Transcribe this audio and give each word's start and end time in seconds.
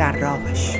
در 0.00 0.12
راهش 0.12 0.78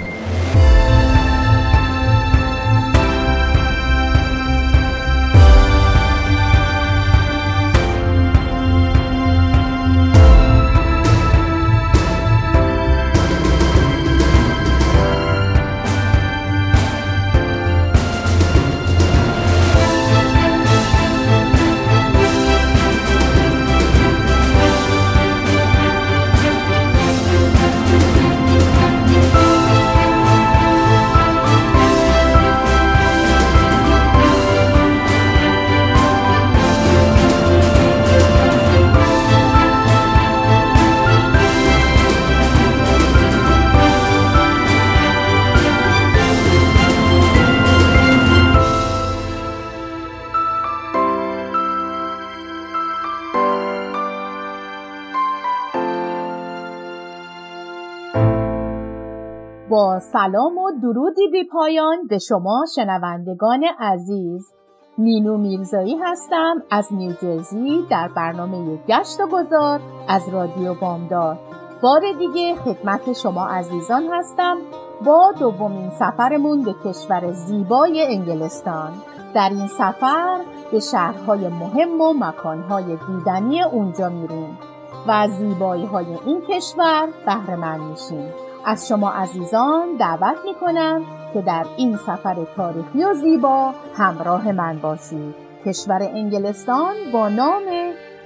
سلام 60.12 60.58
و 60.58 60.70
درودی 60.82 61.28
بی 61.32 61.44
پایان 61.44 62.06
به 62.08 62.18
شما 62.18 62.64
شنوندگان 62.74 63.64
عزیز. 63.78 64.52
مینو 64.98 65.36
میرزایی 65.36 65.96
هستم 66.02 66.62
از 66.70 66.94
نیوجرزی 66.94 67.86
در 67.90 68.08
برنامه 68.16 68.76
گشت 68.88 69.20
و 69.20 69.26
گذار 69.26 69.80
از 70.08 70.28
رادیو 70.28 70.74
بامدار 70.74 71.38
بار 71.82 72.00
دیگه 72.18 72.54
خدمت 72.54 73.12
شما 73.12 73.46
عزیزان 73.46 74.02
هستم 74.12 74.56
با 75.06 75.32
دومین 75.38 75.90
سفرمون 75.90 76.62
به 76.62 76.74
کشور 76.84 77.32
زیبای 77.32 78.06
انگلستان. 78.06 78.92
در 79.34 79.48
این 79.50 79.66
سفر 79.66 80.40
به 80.72 80.80
شهرهای 80.80 81.48
مهم 81.48 82.00
و 82.00 82.12
مکانهای 82.12 82.98
دیدنی 83.06 83.62
اونجا 83.62 84.08
میریم 84.08 84.58
و 85.08 85.28
زیبایی 85.28 85.86
های 85.86 86.18
این 86.26 86.40
کشور 86.40 87.08
بهره 87.26 87.56
مند 87.56 87.80
میشیم. 87.80 88.49
از 88.64 88.88
شما 88.88 89.10
عزیزان 89.10 89.96
دعوت 89.96 90.36
می 90.44 90.54
کنم 90.54 91.02
که 91.34 91.42
در 91.42 91.66
این 91.76 91.96
سفر 91.96 92.46
تاریخی 92.56 93.04
و 93.04 93.14
زیبا 93.14 93.74
همراه 93.96 94.52
من 94.52 94.78
باشید 94.78 95.34
کشور 95.66 96.02
انگلستان 96.02 96.94
با 97.12 97.28
نام 97.28 97.62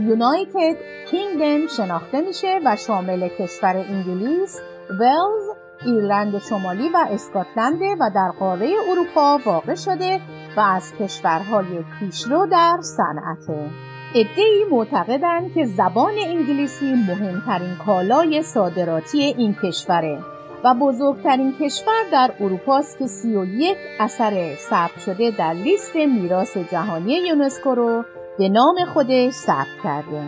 یونایتد 0.01 0.77
کینگدم 1.11 1.67
شناخته 1.67 2.21
میشه 2.21 2.61
و 2.65 2.77
شامل 2.77 3.29
کشور 3.29 3.77
انگلیس، 3.77 4.61
ولز، 4.91 5.51
ایرلند 5.85 6.39
شمالی 6.39 6.89
و 6.89 7.07
اسکاتلند 7.11 7.83
و 8.01 8.11
در 8.15 8.31
قاره 8.39 8.75
اروپا 8.91 9.39
واقع 9.47 9.75
شده 9.75 10.21
و 10.57 10.61
از 10.61 10.93
کشورهای 11.01 11.85
پیشرو 11.99 12.47
در 12.47 12.79
صنعته. 12.83 13.71
ادهی 14.17 14.65
معتقدند 14.71 15.55
که 15.55 15.65
زبان 15.65 16.15
انگلیسی 16.27 16.95
مهمترین 16.95 17.77
کالای 17.87 18.43
صادراتی 18.43 19.23
این 19.23 19.55
کشوره 19.63 20.19
و 20.65 20.75
بزرگترین 20.75 21.55
کشور 21.61 22.03
در 22.13 22.31
اروپاست 22.41 22.99
که 22.99 23.07
سی 23.07 23.37
و 23.37 23.45
یک 23.45 23.77
اثر 24.01 24.55
ثبت 24.55 25.01
شده 25.07 25.31
در 25.31 25.53
لیست 25.53 25.97
میراث 25.97 26.57
جهانی 26.57 27.13
یونسکو 27.13 27.75
رو 27.75 28.05
به 28.39 28.49
نام 28.49 28.85
خودش 28.93 29.33
ثبت 29.33 29.67
کرده. 29.85 30.23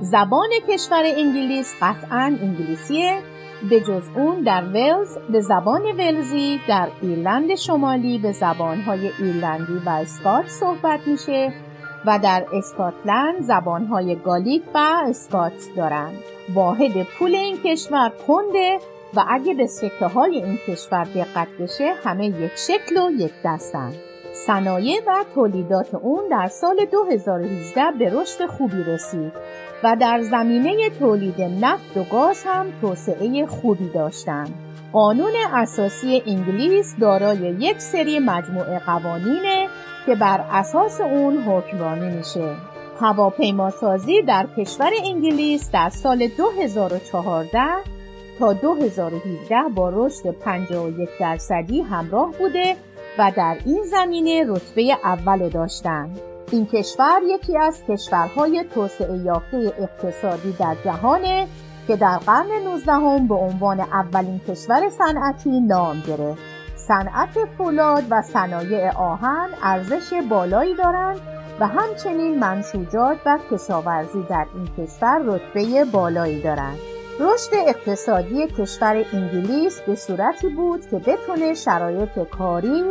زبان 0.00 0.50
کشور 0.68 1.02
انگلیس 1.04 1.74
قطعا 1.80 2.36
انگلیسیه 2.42 3.18
به 3.70 3.80
جز 3.80 4.08
اون 4.16 4.40
در 4.40 4.64
ولز 4.64 5.18
به 5.32 5.40
زبان 5.40 5.82
ولزی 5.82 6.60
در 6.68 6.88
ایرلند 7.02 7.54
شمالی 7.54 8.18
به 8.18 8.32
زبانهای 8.32 9.10
ایرلندی 9.18 9.80
و 9.86 9.88
اسکات 9.88 10.48
صحبت 10.48 11.00
میشه 11.06 11.52
و 12.06 12.18
در 12.18 12.46
اسکاتلند 12.52 13.42
زبانهای 13.42 14.16
گالیک 14.16 14.62
و 14.74 14.78
اسکات 15.08 15.52
دارند. 15.76 16.16
واحد 16.54 17.02
پول 17.02 17.34
این 17.34 17.58
کشور 17.64 18.12
پونده 18.26 18.78
و 19.16 19.24
اگه 19.28 19.54
به 19.54 19.66
سکه 19.66 20.06
های 20.06 20.42
این 20.42 20.58
کشور 20.66 21.04
دقت 21.04 21.48
بشه 21.60 21.94
همه 22.04 22.26
یک 22.26 22.52
شکل 22.56 22.96
و 22.96 23.10
یک 23.10 23.32
دستن. 23.44 23.92
صنایع 24.34 25.00
و 25.06 25.24
تولیدات 25.34 25.94
اون 25.94 26.28
در 26.30 26.48
سال 26.48 26.84
2018 26.92 27.90
به 27.98 28.10
رشد 28.10 28.46
خوبی 28.46 28.82
رسید 28.82 29.32
و 29.84 29.96
در 30.00 30.22
زمینه 30.22 30.90
تولید 30.90 31.40
نفت 31.40 31.96
و 31.96 32.04
گاز 32.04 32.44
هم 32.46 32.66
توسعه 32.80 33.46
خوبی 33.46 33.88
داشتند. 33.88 34.54
قانون 34.92 35.32
اساسی 35.52 36.22
انگلیس 36.26 36.96
دارای 37.00 37.38
یک 37.38 37.80
سری 37.80 38.18
مجموعه 38.18 38.78
قوانینه 38.78 39.68
که 40.06 40.14
بر 40.14 40.44
اساس 40.50 41.00
اون 41.00 41.36
حکمرانی 41.36 42.16
میشه. 42.16 42.56
هواپیماسازی 43.00 44.22
در 44.22 44.46
کشور 44.56 44.90
انگلیس 45.04 45.70
در 45.70 45.90
سال 45.90 46.26
2014 46.26 47.60
تا 48.38 48.52
2017 48.52 49.56
با 49.74 49.90
رشد 49.94 50.30
51 50.30 51.08
درصدی 51.20 51.80
همراه 51.80 52.32
بوده 52.38 52.76
و 53.18 53.32
در 53.36 53.56
این 53.64 53.82
زمینه 53.84 54.44
رتبه 54.48 54.96
اول 55.04 55.48
داشتند. 55.48 56.20
این 56.50 56.66
کشور 56.66 57.20
یکی 57.26 57.58
از 57.58 57.82
کشورهای 57.88 58.64
توسعه 58.74 59.16
یافته 59.16 59.72
اقتصادی 59.78 60.52
در 60.52 60.76
جهانه 60.84 61.46
که 61.86 61.96
در 61.96 62.18
قرن 62.18 62.46
19 62.64 62.92
هم 62.92 63.28
به 63.28 63.34
عنوان 63.34 63.80
اولین 63.80 64.40
کشور 64.48 64.88
صنعتی 64.88 65.60
نام 65.60 66.02
گرفت. 66.06 66.61
صنعت 66.88 67.38
فولاد 67.58 68.04
و 68.10 68.22
صنایع 68.22 68.90
آهن 68.96 69.48
ارزش 69.62 70.12
بالایی 70.30 70.74
دارند 70.74 71.20
و 71.60 71.66
همچنین 71.66 72.38
منسوجات 72.38 73.18
و 73.26 73.38
کشاورزی 73.50 74.22
در 74.30 74.46
این 74.54 74.86
کشور 74.86 75.22
رتبه 75.24 75.84
بالایی 75.84 76.42
دارند. 76.42 76.78
رشد 77.20 77.50
اقتصادی 77.66 78.46
کشور 78.46 79.04
انگلیس 79.12 79.80
به 79.80 79.94
صورتی 79.94 80.48
بود 80.48 80.88
که 80.90 80.98
بتونه 80.98 81.54
شرایط 81.54 82.18
کاری 82.18 82.84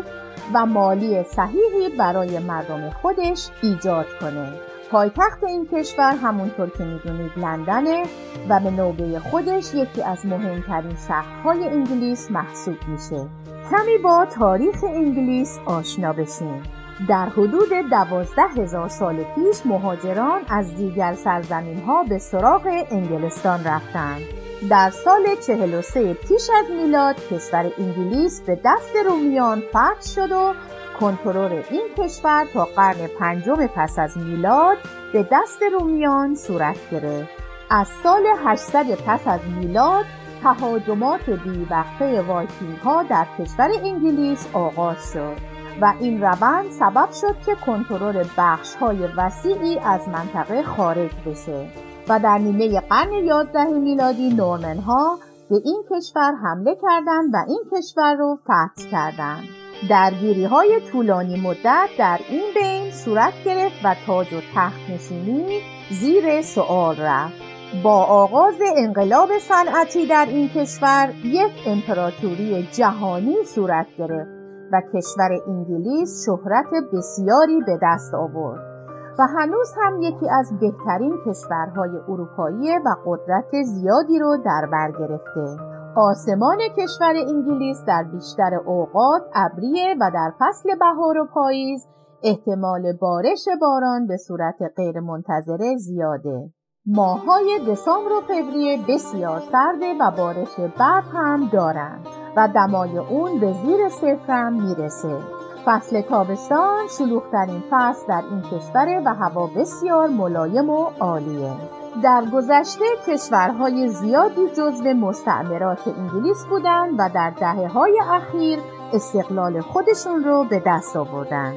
و 0.53 0.65
مالی 0.65 1.23
صحیحی 1.23 1.89
برای 1.97 2.39
مردم 2.39 2.89
خودش 2.89 3.49
ایجاد 3.61 4.07
کنه. 4.21 4.70
پایتخت 4.91 5.43
این 5.43 5.67
کشور 5.73 6.15
همونطور 6.15 6.69
که 6.69 6.83
می‌دونید 6.83 7.31
لندنه 7.37 8.03
و 8.49 8.59
به 8.59 8.71
نوبه 8.71 9.19
خودش 9.19 9.73
یکی 9.73 10.03
از 10.03 10.25
مهمترین 10.25 10.95
شهرهای 11.07 11.67
انگلیس 11.67 12.31
محسوب 12.31 12.77
میشه. 12.87 13.27
کمی 13.71 13.97
با 14.03 14.25
تاریخ 14.25 14.83
انگلیس 14.83 15.59
آشنا 15.65 16.13
بشیم. 16.13 16.63
در 17.09 17.25
حدود 17.25 17.69
دوازده 17.89 18.47
هزار 18.57 18.89
سال 18.89 19.15
پیش 19.15 19.65
مهاجران 19.65 20.41
از 20.49 20.75
دیگر 20.75 21.13
سرزمین 21.13 21.83
ها 21.83 22.03
به 22.03 22.17
سراغ 22.17 22.85
انگلستان 22.91 23.63
رفتند. 23.63 24.21
در 24.69 24.89
سال 24.89 25.35
43 25.47 26.13
پیش 26.13 26.49
از 26.59 26.71
میلاد 26.81 27.15
کشور 27.15 27.71
انگلیس 27.77 28.41
به 28.41 28.59
دست 28.65 28.95
رومیان 29.05 29.63
فتح 29.69 30.01
شد 30.15 30.31
و 30.31 30.53
کنترل 31.01 31.63
این 31.71 31.87
کشور 31.97 32.47
تا 32.53 32.65
قرن 32.65 33.07
پنجم 33.19 33.67
پس 33.67 33.99
از 33.99 34.17
میلاد 34.17 34.77
به 35.13 35.27
دست 35.31 35.59
رومیان 35.73 36.35
صورت 36.35 36.77
گرفت. 36.91 37.29
از 37.69 37.87
سال 38.03 38.23
800 38.45 38.85
پس 38.85 39.27
از 39.27 39.39
میلاد 39.59 40.05
تهاجمات 40.43 41.29
بیوقفه 41.29 42.21
وایکینگ 42.21 42.77
ها 42.77 43.03
در 43.03 43.25
کشور 43.39 43.69
انگلیس 43.83 44.47
آغاز 44.53 45.11
شد. 45.13 45.37
و 45.81 45.93
این 45.99 46.21
روند 46.21 46.71
سبب 46.71 47.09
شد 47.11 47.35
که 47.45 47.55
کنترل 47.65 48.23
بخش 48.37 48.75
های 48.75 49.07
وسیعی 49.17 49.79
از 49.79 50.07
منطقه 50.07 50.63
خارج 50.63 51.11
بشه 51.25 51.67
و 52.09 52.19
در 52.19 52.37
نیمه 52.37 52.79
قرن 52.79 53.13
11 53.13 53.63
میلادی 53.63 54.29
نورمن 54.29 54.77
ها 54.77 55.17
به 55.49 55.55
این 55.65 55.83
کشور 55.91 56.35
حمله 56.43 56.75
کردند 56.81 57.33
و 57.33 57.37
این 57.47 57.63
کشور 57.71 58.15
رو 58.15 58.37
فتح 58.43 58.89
کردند. 58.91 59.60
درگیری 59.89 60.45
های 60.45 60.79
طولانی 60.91 61.41
مدت 61.41 61.89
در 61.99 62.19
این 62.29 62.53
بین 62.55 62.91
صورت 62.91 63.33
گرفت 63.45 63.85
و 63.85 63.95
تاج 64.05 64.33
و 64.33 64.41
تخت 64.55 64.89
نشینی 64.89 65.59
زیر 65.89 66.41
سؤال 66.41 66.95
رفت. 66.99 67.41
با 67.83 68.03
آغاز 68.03 68.55
انقلاب 68.77 69.29
صنعتی 69.37 70.07
در 70.07 70.25
این 70.25 70.49
کشور 70.49 71.13
یک 71.23 71.51
امپراتوری 71.67 72.67
جهانی 72.71 73.35
صورت 73.45 73.87
گرفت 73.97 74.31
و 74.73 74.81
کشور 74.93 75.39
انگلیس 75.47 76.25
شهرت 76.25 76.69
بسیاری 76.93 77.59
به 77.67 77.79
دست 77.83 78.13
آورد 78.13 78.71
و 79.19 79.23
هنوز 79.37 79.73
هم 79.83 80.01
یکی 80.01 80.29
از 80.39 80.59
بهترین 80.59 81.17
کشورهای 81.27 81.97
اروپایی 82.07 82.77
و 82.77 82.95
قدرت 83.05 83.63
زیادی 83.63 84.19
رو 84.19 84.37
در 84.45 84.67
بر 84.71 84.91
گرفته. 84.91 85.70
آسمان 85.95 86.57
کشور 86.77 87.13
انگلیس 87.27 87.77
در 87.87 88.03
بیشتر 88.03 88.55
اوقات 88.65 89.21
ابریه 89.35 89.95
و 90.01 90.11
در 90.13 90.31
فصل 90.39 90.75
بهار 90.75 91.17
و 91.17 91.27
پاییز 91.33 91.87
احتمال 92.23 92.93
بارش 92.93 93.47
باران 93.61 94.07
به 94.07 94.17
صورت 94.17 94.55
غیرمنتظره 94.77 95.75
زیاده. 95.77 96.49
ماهای 96.85 97.59
دسامبر 97.67 98.11
و 98.11 98.21
فوریه 98.21 98.79
بسیار 98.87 99.39
سرده 99.51 99.93
و 99.99 100.11
بارش 100.11 100.59
برف 100.79 101.05
هم 101.13 101.49
دارند 101.53 102.07
و 102.37 102.47
دمای 102.55 102.97
اون 102.97 103.39
به 103.39 103.53
زیر 103.53 103.89
صفر 103.89 104.33
هم 104.33 104.53
می‌رسه. 104.53 105.17
فصل 105.65 106.01
تابستان 106.01 106.87
شلوغترین 106.97 107.63
فصل 107.71 108.07
در 108.07 108.23
این 108.31 108.41
کشوره 108.41 109.01
و 109.05 109.09
هوا 109.09 109.47
بسیار 109.47 110.07
ملایم 110.07 110.69
و 110.69 110.85
عالیه. 110.99 111.80
در 112.03 112.25
گذشته 112.33 112.85
کشورهای 113.07 113.89
زیادی 113.89 114.47
جزو 114.47 114.93
مستعمرات 114.93 115.87
انگلیس 115.87 116.45
بودند 116.45 116.99
و 116.99 117.09
در 117.13 117.29
دهه 117.29 117.67
های 117.67 118.01
اخیر 118.09 118.59
استقلال 118.93 119.61
خودشون 119.61 120.23
رو 120.23 120.43
به 120.43 120.63
دست 120.65 120.95
آوردن. 120.95 121.53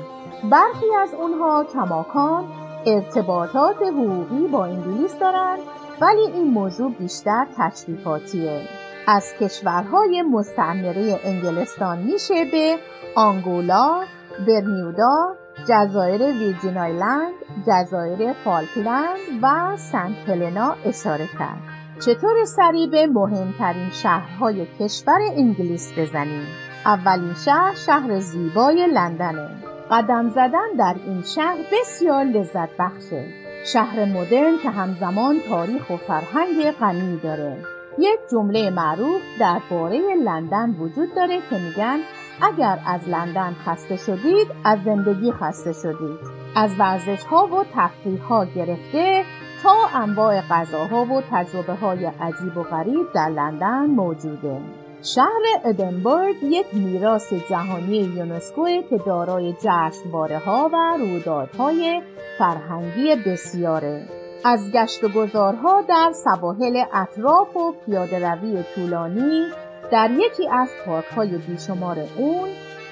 برخی 0.51 0.95
از 1.03 1.15
اونها 1.15 1.65
کماکان 1.65 2.45
ارتباطات 2.87 3.83
حقوقی 3.83 4.49
با 4.49 4.65
انگلیس 4.65 5.19
دارند 5.19 5.59
ولی 6.01 6.21
این 6.21 6.51
موضوع 6.51 6.93
بیشتر 6.93 7.47
تشریفاتیه. 7.59 8.61
از 9.07 9.35
کشورهای 9.41 10.23
مستعمره 10.23 11.21
انگلستان 11.25 11.99
میشه 11.99 12.45
به 12.45 12.77
آنگولا، 13.17 14.03
برمیودا، 14.47 15.37
جزایر 15.69 16.23
ویرجین 16.23 16.79
آیلند، 16.79 17.35
جزایر 17.67 18.33
فالکلند 18.33 19.19
و 19.43 19.77
سنت 19.77 20.29
هلنا 20.29 20.77
اشاره 20.85 21.29
کرد. 21.39 21.59
چطور 22.01 22.45
سریع 22.45 22.87
به 22.87 23.07
مهمترین 23.07 23.91
شهرهای 23.91 24.67
کشور 24.81 25.19
انگلیس 25.37 25.93
بزنیم؟ 25.99 26.47
اولین 26.87 27.35
شهر 27.45 27.75
شهر 27.87 28.19
زیبای 28.21 28.87
لندنه. 28.87 29.49
قدم 29.91 30.29
زدن 30.31 30.69
در 30.79 30.95
این 31.07 31.23
شهر 31.23 31.57
بسیار 31.73 32.25
لذت 32.25 32.69
بخشه. 32.79 33.25
شهر 33.67 34.05
مدرن 34.05 34.59
که 34.63 34.71
همزمان 34.71 35.41
تاریخ 35.49 35.91
و 35.91 35.97
فرهنگ 35.97 36.71
غنی 36.71 37.17
داره. 37.17 37.57
یک 37.99 38.19
جمله 38.31 38.71
معروف 38.71 39.23
درباره 39.41 40.01
لندن 40.25 40.71
وجود 40.71 41.15
داره 41.15 41.41
که 41.51 41.59
میگن 41.59 41.99
اگر 42.43 42.79
از 42.87 43.09
لندن 43.09 43.57
خسته 43.67 43.97
شدید 43.97 44.47
از 44.65 44.83
زندگی 44.83 45.33
خسته 45.33 45.73
شدید. 45.73 46.19
از 46.57 46.71
ورزش 46.79 47.25
ها 47.25 47.47
و 47.47 47.65
تفریح 47.75 48.21
ها 48.23 48.45
گرفته 48.45 49.25
تا 49.63 49.75
انواع 49.95 50.41
غذاها 50.41 51.05
و 51.05 51.23
تجربه 51.31 51.75
های 51.75 52.05
عجیب 52.05 52.57
و 52.57 52.63
غریب 52.63 53.13
در 53.15 53.29
لندن 53.29 53.87
موجوده. 53.87 54.61
شهر 55.03 55.43
ادنبورگ 55.65 56.35
یک 56.43 56.67
میراث 56.73 57.33
جهانی 57.33 57.97
یونسکو 57.97 58.67
که 58.91 58.99
دارای 59.07 59.53
جشنواره 59.53 60.39
ها 60.39 60.71
و 60.73 60.97
رویدادهای 60.99 62.03
فرهنگی 62.39 63.17
بسیاره. 63.27 64.09
از 64.45 64.71
گشت 64.73 65.05
و 65.05 65.09
گذارها 65.09 65.83
در 65.83 66.13
سواحل 66.25 66.83
اطراف 66.93 67.57
و 67.57 67.75
پیاده 67.87 68.31
روی 68.31 68.65
طولانی 68.75 69.47
در 69.91 70.11
یکی 70.11 70.49
از 70.49 70.69
پارک 70.87 71.05
های 71.05 71.39
بیشمار 71.39 71.99
اون 72.17 72.49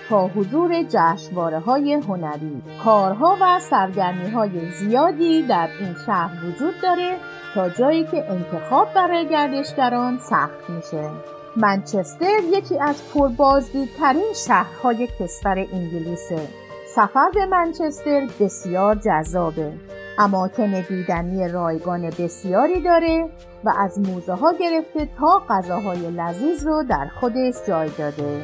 تا 0.09 0.29
حضور 0.29 0.83
جشنواره 0.83 1.59
های 1.59 1.93
هنری. 1.93 2.63
کارها 2.85 3.37
و 3.41 3.61
سرگرمی 3.61 4.31
های 4.31 4.71
زیادی 4.71 5.43
در 5.43 5.69
این 5.81 5.97
شهر 6.07 6.45
وجود 6.45 6.75
داره 6.83 7.17
تا 7.55 7.69
جایی 7.69 8.05
که 8.05 8.31
انتخاب 8.31 8.95
برای 8.95 9.29
گردشگران 9.29 10.19
سخت 10.19 10.71
میشه. 10.71 11.11
منچستر 11.57 12.39
یکی 12.53 12.79
از 12.79 13.03
پربازدیدترین 13.15 14.33
شهرهای 14.47 15.09
کشور 15.21 15.59
انگلیسه. 15.59 16.49
سفر 16.95 17.31
به 17.35 17.47
منچستر 17.47 18.29
بسیار 18.41 18.95
جذابه. 18.95 19.73
اماکن 20.19 20.81
دیدنی 20.81 21.49
رایگان 21.49 22.11
بسیاری 22.11 22.81
داره 22.81 23.29
و 23.65 23.73
از 23.79 24.01
موزه 24.01 24.33
ها 24.33 24.53
گرفته 24.53 25.09
تا 25.19 25.43
غذاهای 25.49 26.11
لذیذ 26.11 26.67
رو 26.67 26.83
در 26.89 27.09
خودش 27.21 27.55
جای 27.69 27.91
داده. 27.99 28.41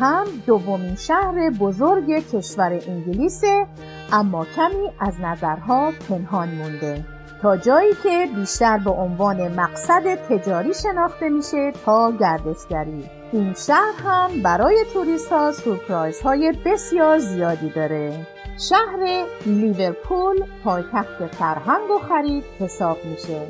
هم 0.00 0.24
دومین 0.46 0.94
شهر 0.94 1.50
بزرگ 1.50 2.30
کشور 2.32 2.80
انگلیسه 2.88 3.66
اما 4.12 4.46
کمی 4.56 4.90
از 5.00 5.20
نظرها 5.20 5.92
پنهان 6.08 6.48
مونده. 6.48 7.04
تا 7.42 7.56
جایی 7.56 7.92
که 8.02 8.26
بیشتر 8.36 8.78
به 8.78 8.90
عنوان 8.90 9.48
مقصد 9.48 10.14
تجاری 10.14 10.74
شناخته 10.74 11.28
میشه 11.28 11.72
تا 11.84 12.12
گردشگری. 12.12 13.04
این 13.32 13.54
شهر 13.54 13.92
هم 14.04 14.42
برای 14.42 14.84
توریست 14.94 15.32
ها 15.32 15.52
های 16.24 16.54
بسیار 16.64 17.18
زیادی 17.18 17.70
داره. 17.70 18.26
شهر 18.58 19.24
لیورپول 19.46 20.44
پایتخت 20.64 21.26
فرهنگ 21.26 21.90
و 21.90 21.98
خرید 21.98 22.44
حساب 22.60 22.96
میشه 23.04 23.40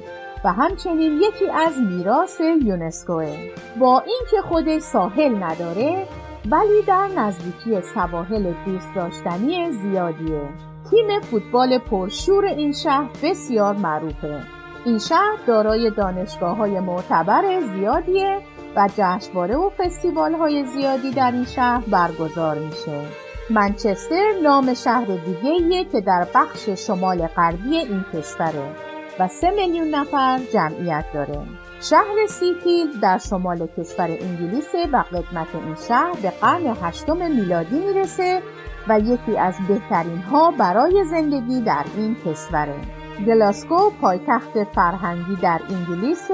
و 0.45 0.53
همچنین 0.53 1.21
یکی 1.21 1.51
از 1.51 1.79
میراث 1.79 2.41
یونسکوه. 2.41 3.37
با 3.81 4.01
اینکه 4.01 4.49
خودش 4.49 4.83
ساحل 4.83 5.43
نداره 5.43 6.07
ولی 6.51 6.83
در 6.87 7.09
نزدیکی 7.17 7.81
سواحل 7.81 8.53
دوست 8.67 8.95
داشتنی 8.95 9.73
زیادیه. 9.73 10.49
تیم 10.91 11.21
فوتبال 11.21 11.79
پرشور 11.79 12.45
این 12.45 12.73
شهر 12.73 13.09
بسیار 13.23 13.77
معروفه. 13.77 14.41
این 14.85 14.99
شهر 14.99 15.37
دارای 15.47 15.91
دانشگاه 15.91 16.57
های 16.57 16.81
معتبر 16.81 17.61
زیادیه 17.61 18.39
و 18.77 18.89
جشنواره 18.97 19.57
و 19.57 19.71
فستیوال 19.71 20.35
های 20.35 20.65
زیادی 20.65 21.11
در 21.11 21.33
این 21.33 21.45
شهر 21.45 21.85
برگزار 21.91 22.59
میشه. 22.59 23.30
منچستر 23.51 24.33
نام 24.43 24.75
شهر 24.75 25.05
دیگه 25.05 25.85
که 25.85 26.01
در 26.01 26.27
بخش 26.35 26.69
شمال 26.69 27.27
غربی 27.27 27.77
این 27.77 28.05
کشوره 28.13 28.75
و 29.19 29.29
سه 29.29 29.51
میلیون 29.51 29.89
نفر 29.95 30.41
جمعیت 30.53 31.05
داره. 31.15 31.41
شهر 31.81 32.27
شفیلد 32.29 33.01
در 33.03 33.19
شمال 33.19 33.69
کشور 33.79 34.11
انگلیس 34.11 34.75
و 34.93 35.05
قدمت 35.13 35.55
این 35.55 35.77
شهر 35.89 36.13
به 36.23 36.31
قرن 36.31 36.77
هشتم 36.83 37.31
میلادی 37.31 37.79
می‌رسه 37.79 38.43
و 38.89 39.01
یکی 39.01 39.39
از 39.39 39.55
بهترین 39.69 40.19
ها 40.19 40.51
برای 40.51 41.05
زندگی 41.05 41.61
در 41.61 41.85
این 41.97 42.17
کشوره. 42.27 42.81
گلاسکو 43.27 43.91
پایتخت 44.01 44.65
فرهنگی 44.75 45.37
در 45.43 45.61
انگلیس 45.71 46.31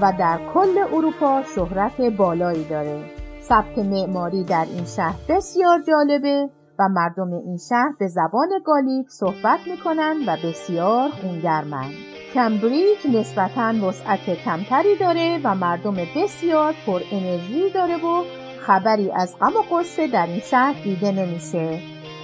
و 0.00 0.12
در 0.18 0.38
کل 0.54 0.78
اروپا 0.92 1.42
شهرت 1.54 2.00
بالایی 2.00 2.64
داره. 2.64 3.21
سبک 3.42 3.78
معماری 3.78 4.44
در 4.44 4.66
این 4.74 4.84
شهر 4.84 5.18
بسیار 5.28 5.82
جالبه 5.88 6.50
و 6.78 6.88
مردم 6.88 7.32
این 7.32 7.58
شهر 7.68 7.92
به 7.98 8.08
زبان 8.08 8.48
گالیک 8.64 9.06
صحبت 9.10 9.58
می‌کنن 9.66 10.16
و 10.26 10.36
بسیار 10.44 11.08
خونگرمند. 11.08 11.92
کمبریج 12.34 12.98
نسبتا 13.14 13.88
وسعت 13.88 14.20
کمتری 14.44 14.98
داره 15.00 15.40
و 15.44 15.54
مردم 15.54 15.94
بسیار 16.16 16.74
پر 16.86 17.00
انرژی 17.12 17.70
داره 17.70 17.96
و 17.96 18.24
خبری 18.60 19.10
از 19.12 19.36
غم 19.40 19.56
و 19.56 19.76
قصه 19.76 20.08
در 20.08 20.26
این 20.26 20.40
شهر 20.40 20.82
دیده 20.84 21.12
نمیشه 21.12 21.78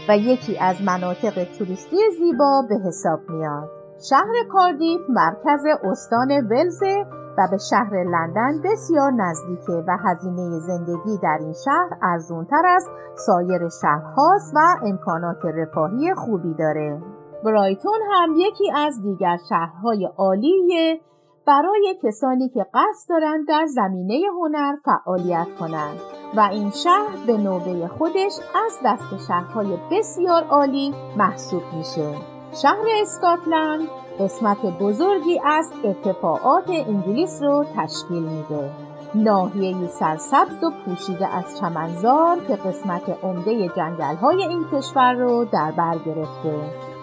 و 0.09 0.19
یکی 0.19 0.59
از 0.59 0.83
مناطق 0.83 1.45
توریستی 1.59 1.97
زیبا 2.19 2.63
به 2.69 2.75
حساب 2.87 3.21
میاد. 3.29 3.69
شهر 4.11 4.33
کاردیف 4.53 5.01
مرکز 5.09 5.65
استان 5.85 6.31
ولزه 6.51 7.05
و 7.39 7.49
به 7.51 7.59
شهر 7.71 8.05
لندن 8.05 8.63
بسیار 8.65 9.11
نزدیکه 9.11 9.85
و 9.89 9.97
هزینه 10.05 10.59
زندگی 10.59 11.19
در 11.23 11.39
این 11.41 11.55
شهر 11.65 11.89
ارزونتر 12.03 12.67
از 12.67 12.87
سایر 13.15 13.69
شهرهاست 13.83 14.53
و 14.55 14.59
امکانات 14.87 15.45
رفاهی 15.45 16.15
خوبی 16.15 16.55
داره. 16.55 17.03
برایتون 17.45 18.01
هم 18.13 18.35
یکی 18.37 18.73
از 18.77 19.03
دیگر 19.03 19.37
شهرهای 19.49 20.09
عالیه 20.17 21.01
برای 21.47 21.97
کسانی 22.03 22.49
که 22.49 22.67
قصد 22.75 23.09
دارند 23.09 23.49
در 23.49 23.67
زمینه 23.67 24.21
هنر 24.41 24.77
فعالیت 24.85 25.47
کنند 25.61 25.99
و 26.37 26.41
این 26.41 26.71
شهر 26.71 27.27
به 27.27 27.37
نوبه 27.37 27.89
خودش 27.89 28.33
از 28.67 28.79
دست 28.85 29.27
شهرهای 29.29 29.79
بسیار 29.93 30.45
عالی 30.45 30.95
محسوب 31.17 31.63
میشه. 31.77 32.15
شهر 32.63 32.85
اسکاتلند 33.03 33.89
قسمت 34.21 34.59
بزرگی 34.81 35.41
از 35.45 35.73
ارتفاعات 35.85 36.69
انگلیس 36.69 37.43
رو 37.43 37.65
تشکیل 37.77 38.23
میده. 38.23 38.71
ناحیه 39.15 39.87
سرسبز 39.87 40.65
و 40.65 40.71
پوشیده 40.85 41.35
از 41.35 41.59
چمنزار 41.61 42.39
که 42.49 42.57
قسمت 42.57 43.03
عمده 43.23 43.69
جنگل 43.69 44.15
های 44.15 44.43
این 44.43 44.65
کشور 44.73 45.13
رو 45.13 45.45
در 45.45 45.71
بر 45.71 45.99
گرفته. 46.07 46.55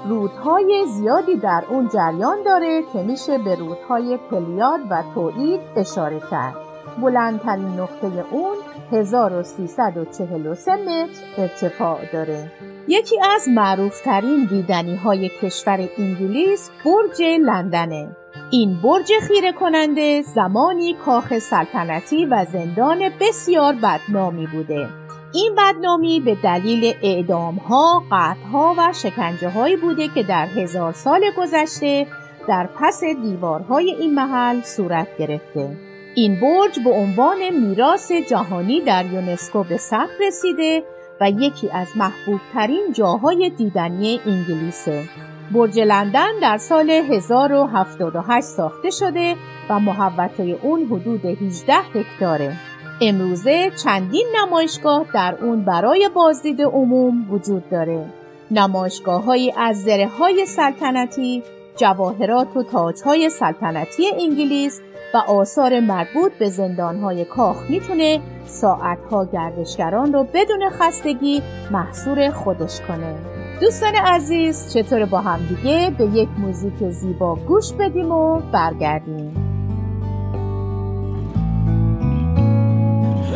رودهای 0.10 0.86
زیادی 0.88 1.36
در 1.36 1.64
اون 1.70 1.88
جریان 1.88 2.38
داره 2.46 2.84
که 2.94 3.04
میشه 3.04 3.38
به 3.38 3.56
رودهای 3.56 4.18
پلیاد 4.18 4.80
و 4.90 5.04
توئید 5.14 5.62
اشاره 5.76 6.20
کرد. 6.32 6.56
بلندترین 7.02 7.80
نقطه 7.80 8.26
اون 8.32 8.56
1343 8.92 10.72
متر 10.72 11.24
ارتفاع 11.38 12.00
داره. 12.14 12.52
یکی 12.88 13.16
از 13.36 13.48
معروفترین 13.48 14.46
دیدنی 14.46 14.96
های 14.96 15.30
کشور 15.42 15.90
انگلیس 15.98 16.70
برج 16.86 17.22
لندنه 17.22 18.16
این 18.52 18.82
برج 18.84 19.12
خیره 19.28 19.52
کننده 19.52 20.22
زمانی 20.22 20.94
کاخ 20.94 21.40
سلطنتی 21.40 22.26
و 22.26 22.46
زندان 22.52 23.10
بسیار 23.20 23.74
بدنامی 23.74 24.48
بوده 24.48 24.90
این 25.34 25.56
بدنامی 25.58 26.20
به 26.20 26.36
دلیل 26.36 26.94
اعدام 27.04 27.56
ها، 27.56 28.04
ها 28.52 28.76
و 28.78 28.94
شکنجه 28.94 29.50
هایی 29.50 29.76
بوده 29.76 30.08
که 30.08 30.24
در 30.24 30.46
هزار 30.46 30.92
سال 30.94 31.22
گذشته 31.38 32.08
در 32.48 32.70
پس 32.80 33.02
دیوارهای 33.04 33.92
این 33.92 34.16
محل 34.16 34.62
صورت 34.62 35.08
گرفته. 35.20 35.78
این 36.16 36.40
برج 36.40 36.80
به 36.84 36.90
عنوان 36.90 37.50
میراث 37.50 38.12
جهانی 38.12 38.82
در 38.82 39.06
یونسکو 39.06 39.64
به 39.64 39.78
ثبت 39.78 40.10
رسیده 40.28 40.84
و 41.22 41.30
یکی 41.30 41.70
از 41.70 41.88
محبوب 41.96 42.40
ترین 42.54 42.94
جاهای 42.94 43.50
دیدنی 43.50 44.20
انگلیسه. 44.26 45.04
برج 45.52 45.80
لندن 45.80 46.40
در 46.42 46.58
سال 46.58 46.90
1078 46.90 48.48
ساخته 48.48 48.90
شده 48.90 49.36
و 49.70 49.80
محوطه 49.80 50.44
اون 50.44 50.86
حدود 50.86 51.26
18 51.26 51.74
هکتاره. 51.74 52.54
امروزه 53.02 53.72
چندین 53.84 54.28
نمایشگاه 54.36 55.06
در 55.14 55.36
اون 55.42 55.66
برای 55.66 56.10
بازدید 56.16 56.62
عموم 56.62 57.32
وجود 57.32 57.70
داره. 57.70 58.06
نمایشگاه 58.52 59.24
های 59.24 59.54
از 59.58 59.84
زره 59.84 60.08
های 60.08 60.46
سلطنتی، 60.46 61.44
جواهرات 61.78 62.58
و 62.58 62.64
تاج 62.64 63.02
های 63.06 63.30
سلطنتی 63.30 64.04
انگلیس 64.20 64.82
و 65.14 65.18
آثار 65.18 65.80
مربوط 65.80 66.32
به 66.40 66.50
زندان 66.50 67.00
های 67.00 67.26
کاخ 67.26 67.58
می‌تونه 67.70 68.22
ساعتها 68.48 69.26
گردشگران 69.26 70.14
رو 70.14 70.28
بدون 70.34 70.70
خستگی 70.80 71.42
محصور 71.72 72.30
خودش 72.30 72.82
کنه. 72.82 73.16
دوستان 73.62 73.96
عزیز 73.96 74.74
چطور 74.74 75.06
با 75.06 75.22
هم 75.22 75.40
دیگه 75.50 75.92
به 75.98 76.06
یک 76.06 76.30
موزیک 76.38 76.90
زیبا 76.90 77.36
گوش 77.36 77.74
بدیم 77.74 78.12
و 78.12 78.42
برگردیم؟ 78.52 79.36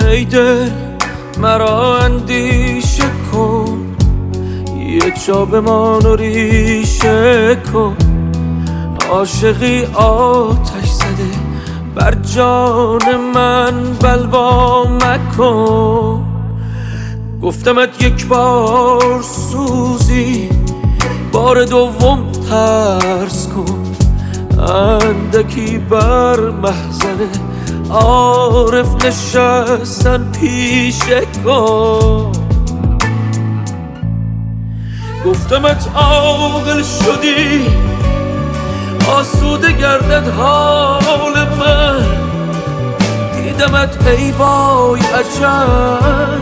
ای 0.09 0.25
دل 0.25 0.69
مرا 1.37 1.97
اندیشه 1.97 3.03
کن. 3.33 3.95
یه 4.77 5.13
جا 5.27 5.45
بمان 5.45 6.05
و 6.05 6.15
ریشه 6.15 7.57
کن. 7.73 7.97
عاشقی 9.11 9.85
آتش 9.85 10.89
زده. 10.89 11.48
بر 11.95 12.13
جان 12.35 13.15
من 13.35 13.93
بلوا 14.01 14.83
مکن. 14.83 16.25
گفتمت 17.43 18.03
یک 18.03 18.27
بار 18.27 19.21
سوزی 19.21 20.49
بار 21.31 21.63
دوم 21.63 22.31
ترس 22.49 23.47
کن. 23.47 23.85
اندکی 24.61 25.77
بر 25.77 26.39
محزنه 26.49 27.29
عارف 27.89 29.05
نشستن 29.05 30.31
پیش 30.31 30.99
کن. 31.45 32.31
گفتمت 35.25 35.87
عاقل 35.95 36.83
شدی 36.83 37.65
آسوده 39.09 39.71
گردد 39.71 40.27
حال 40.27 41.33
من. 41.59 42.05
دیدمت 43.35 44.07
ای 44.07 44.31
وای 44.31 44.99
عجب 44.99 46.39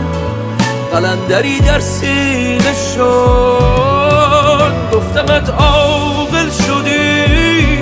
قلندری 0.92 1.60
در 1.60 1.80
سینه 1.80 2.74
شد. 2.94 4.72
گفتمت 4.92 5.50
عاقل 5.50 6.50
شدی. 6.50 7.78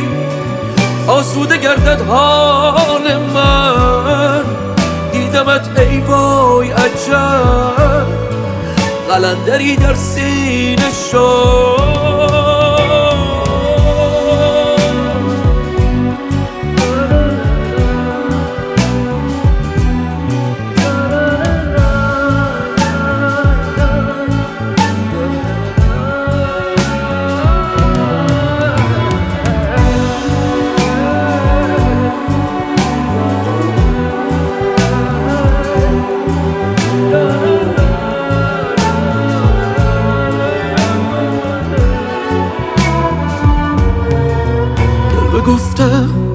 آسوده 1.06 1.56
گردد 1.56 2.00
حال 2.08 3.16
من. 3.34 4.42
دیدمت 5.12 5.78
ای 5.78 6.00
وای 6.00 6.70
عجب 6.70 8.06
قلندری 9.08 9.76
در 9.76 9.94
سینه 9.94 10.90
شد. 11.10 12.05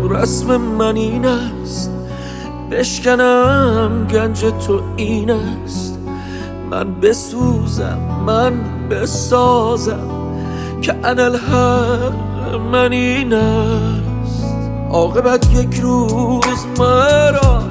رسم 0.09 0.57
من 0.57 0.95
این 0.95 1.25
است. 1.25 1.91
بشکنم 2.71 4.07
گنج 4.11 4.39
تو 4.39 4.81
این 4.97 5.31
است. 5.31 5.99
من 6.71 6.99
بسوزم 6.99 7.97
من 8.25 8.53
بسازم 8.89 10.09
که 10.81 10.95
الحق 11.03 12.55
من 12.71 12.91
این 12.91 13.33
است. 13.33 14.43
عاقبت 14.91 15.55
یک 15.55 15.79
روز 15.79 16.65
مرا 16.79 17.63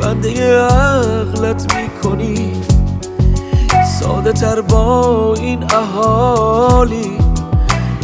بنده 0.00 0.58
عقلت 0.58 1.74
می‌کنی. 1.76 2.52
ساده 4.00 4.32
تر 4.32 4.60
با 4.60 5.34
این 5.34 5.64
اهالی 5.72 7.18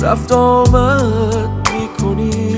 رفت 0.00 0.32
آمد 0.32 1.68
می‌کنی. 1.72 2.53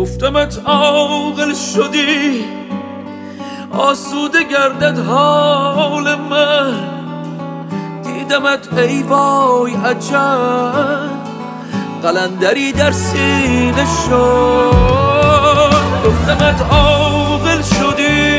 گفتمت 0.00 0.60
عاقل 0.66 1.54
شدی. 1.54 2.44
آسوده 3.72 4.38
گردد 4.44 4.98
حال 4.98 6.14
من. 6.14 6.72
دیدمت 8.02 8.78
ای 8.78 9.02
وای 9.02 9.72
عجب. 9.74 11.10
قلندری 12.02 12.72
در 12.72 12.92
سینه 12.92 13.86
شد. 14.06 14.74
گفتمت 16.06 16.62
عاقل 16.72 17.62
شدی. 17.62 18.38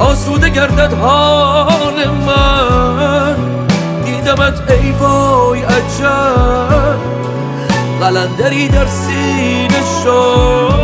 آسوده 0.00 0.48
گردد 0.48 0.94
حال 0.94 2.08
من. 2.26 3.36
دیدمت 4.04 4.70
ای 4.70 4.90
وای 4.90 5.62
عجب. 5.62 6.67
قلندری 8.00 8.68
در 8.68 8.86
سینه 8.86 9.82
شد 10.04 10.78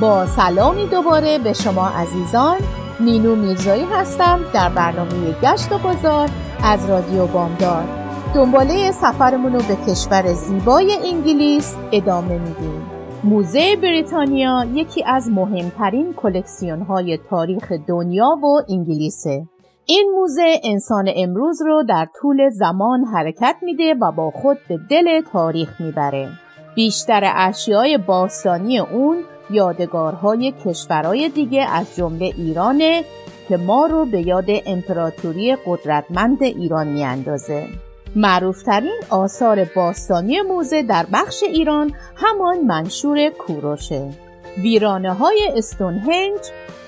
با 0.00 0.26
سلامی 0.26 0.86
دوباره 0.86 1.38
به 1.38 1.52
شما 1.52 1.88
عزیزان 1.88 2.56
مینو 3.00 3.36
میرزایی 3.36 3.84
هستم 3.92 4.40
در 4.52 4.68
برنامه 4.68 5.32
گشت 5.42 5.72
و 5.72 5.78
گذار 5.78 6.30
از 6.62 6.90
رادیو 6.90 7.26
بامدار 7.26 7.84
دنباله 8.34 8.92
سفرمون 8.92 9.52
رو 9.52 9.62
به 9.62 9.76
کشور 9.76 10.32
زیبای 10.32 10.98
انگلیس 11.04 11.76
ادامه 11.92 12.38
میدیم. 12.38 12.77
موزه 13.24 13.76
بریتانیا 13.76 14.66
یکی 14.74 15.04
از 15.04 15.30
مهمترین 15.30 16.14
کلکسیون 16.14 16.82
های 16.82 17.18
تاریخ 17.30 17.72
دنیا 17.72 18.36
و 18.42 18.72
انگلیسه. 18.72 19.46
این 19.86 20.12
موزه 20.14 20.60
انسان 20.64 21.10
امروز 21.16 21.62
رو 21.62 21.82
در 21.88 22.06
طول 22.20 22.48
زمان 22.50 23.04
حرکت 23.04 23.56
میده 23.62 23.94
و 23.94 24.12
با 24.12 24.30
خود 24.30 24.58
به 24.68 24.78
دل 24.90 25.20
تاریخ 25.32 25.80
می‌بره. 25.80 26.28
بیشتر 26.74 27.32
اشیای 27.36 27.98
باستانی 27.98 28.78
اون 28.78 29.16
یادگارهای 29.50 30.52
کشورهای 30.64 31.28
دیگه 31.28 31.66
از 31.72 31.96
جمله 31.96 32.24
ایرانه 32.24 33.04
که 33.48 33.56
ما 33.56 33.86
رو 33.86 34.04
به 34.04 34.26
یاد 34.26 34.46
امپراتوری 34.66 35.56
قدرتمند 35.66 36.42
ایران 36.42 36.88
میاندازه. 36.88 37.66
معروفترین 38.16 39.00
آثار 39.10 39.64
باستانی 39.64 40.40
موزه 40.40 40.82
در 40.82 41.06
بخش 41.12 41.42
ایران 41.42 41.92
همان 42.16 42.58
منشور 42.58 43.28
کوروشه. 43.28 44.10
ویرانه 44.58 45.12
های 45.12 45.48
استونهنج 45.56 46.40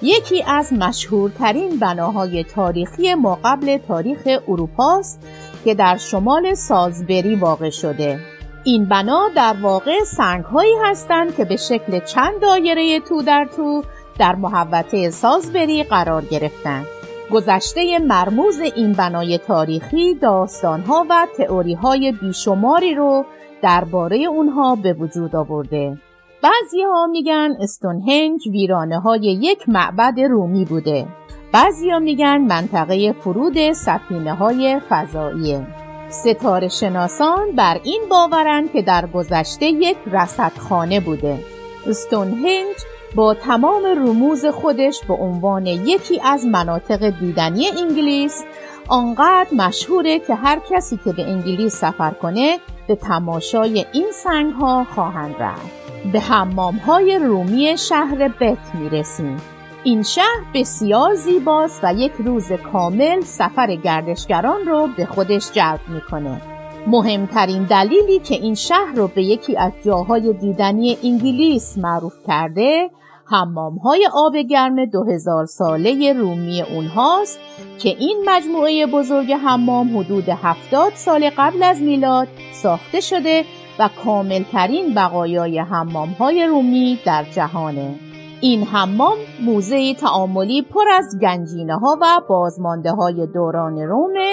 یکی 0.03 0.43
از 0.47 0.73
مشهورترین 0.73 1.79
بناهای 1.79 2.45
تاریخی 2.45 3.15
ما 3.15 3.39
قبل 3.45 3.79
تاریخ 3.79 4.29
اروپاست 4.49 5.21
که 5.65 5.75
در 5.75 5.97
شمال 5.97 6.55
سازبری 6.55 7.35
واقع 7.35 7.71
شده. 7.71 8.19
این 8.65 8.85
بنا 8.85 9.29
در 9.37 9.55
واقع 9.63 10.05
سنگ 10.05 10.45
هایی 10.45 10.75
هستند 10.85 11.37
که 11.37 11.45
به 11.45 11.57
شکل 11.57 12.01
چند 12.01 12.41
دایره 12.43 13.01
تو 13.01 13.23
در 13.23 13.49
تو 13.57 13.85
در 14.19 14.35
محوطه 14.35 15.11
سازبری 15.11 15.83
قرار 15.83 16.25
گرفتند. 16.25 16.87
گذشته 17.33 17.99
مرموز 17.99 18.61
این 18.61 18.93
بنای 18.93 19.39
تاریخی 19.39 20.15
داستانها 20.15 21.07
و 21.11 21.27
تئوری 21.37 21.75
های 21.75 22.13
بیشماری 22.13 22.95
رو 22.95 23.25
درباره 23.63 24.17
اونها 24.17 24.75
به 24.75 24.93
وجود 24.93 25.37
آورده. 25.37 25.99
بعضی 26.43 26.83
ها 26.83 27.07
میگن 27.07 27.57
استونهنج 27.61 28.49
ویرانه 28.49 29.01
های 29.01 29.21
یک 29.21 29.69
معبد 29.69 30.21
رومی 30.21 30.65
بوده. 30.65 31.07
بعضی 31.53 31.91
ها 31.91 31.99
میگن 31.99 32.39
منطقه 32.39 33.13
فرود 33.13 33.73
سفینه 33.73 34.35
های 34.35 34.81
فضاییه. 34.89 35.67
ستاره 36.09 36.69
شناسان 36.69 37.53
بر 37.57 37.81
این 37.85 38.03
باورند 38.11 38.73
که 38.73 38.83
در 38.83 39.07
گذشته 39.07 39.67
یک 39.67 39.97
رصدخانه 40.13 41.01
بوده. 41.01 41.39
استونهنج 41.87 42.77
با 43.15 43.35
تمام 43.35 43.87
رموز 43.87 44.47
خودش 44.47 45.01
به 45.09 45.15
عنوان 45.15 45.67
یکی 45.67 46.21
از 46.25 46.47
مناطق 46.47 47.11
دیدنی 47.21 47.69
انگلیس 47.69 48.45
آنقدر 48.89 49.47
مشهوره 49.53 50.19
که 50.19 50.35
هر 50.35 50.61
کسی 50.71 51.01
که 51.05 51.13
به 51.13 51.23
انگلیس 51.23 51.77
سفر 51.77 52.11
کنه 52.11 52.59
به 52.87 52.95
تماشای 52.95 53.87
این 53.93 54.07
سنگ 54.13 54.53
ها 54.53 54.87
خواهند 54.95 55.35
رفت. 55.41 55.81
به 56.13 56.21
حمام 56.21 56.77
های 56.77 57.19
رومی 57.19 57.79
شهر 57.79 58.29
بت 58.29 58.75
می‌رسیم. 58.75 59.37
این 59.85 60.03
شهر 60.03 60.41
بسیار 60.55 61.15
زیباست 61.15 61.81
و 61.83 61.95
یک 61.95 62.13
روز 62.19 62.53
کامل 62.53 63.21
سفر 63.21 63.75
گردشگران 63.75 64.67
رو 64.67 64.89
به 64.97 65.07
خودش 65.07 65.53
جلب 65.53 65.81
می‌کنه. 65.89 66.41
مهمترین 66.87 67.65
دلیلی 67.65 68.19
که 68.19 68.35
این 68.35 68.55
شهر 68.55 68.93
رو 68.97 69.09
به 69.09 69.23
یکی 69.23 69.57
از 69.57 69.73
جاهای 69.85 70.33
دیدنی 70.33 70.99
انگلیس 71.05 71.79
معروف 71.79 72.15
کرده 72.27 72.91
حمام 73.27 73.77
های 73.77 74.09
آب 74.15 74.37
گرم 74.37 74.85
2000 74.85 75.47
ساله 75.47 76.13
رومی 76.13 76.63
اونهاست 76.63 77.39
که 77.79 77.89
این 77.89 78.23
مجموعه 78.27 78.87
بزرگ 78.87 79.33
حمام 79.33 79.99
حدود 79.99 80.29
70 80.29 80.93
سال 80.95 81.31
قبل 81.39 81.63
از 81.63 81.83
میلاد 81.83 82.29
ساخته 82.53 83.01
شده 83.01 83.45
و 83.79 83.89
کاملترین 84.05 84.95
بقایای 84.95 85.59
حمام 85.59 86.09
های 86.09 86.47
رومی 86.47 86.99
در 87.07 87.25
جهانه. 87.25 87.95
این 88.41 88.63
حمام 88.63 89.17
موزه 89.45 89.95
تعاملی 89.95 90.63
پر 90.63 90.89
از 90.99 91.19
گنجینه 91.23 91.79
ها 91.79 91.99
و 92.03 92.21
بازمانده 92.29 92.91
های 92.91 93.27
دوران 93.27 93.79
رومه 93.79 94.30